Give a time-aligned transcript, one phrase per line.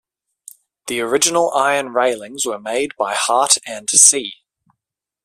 [0.87, 4.33] The original iron railings were made by Hart and C.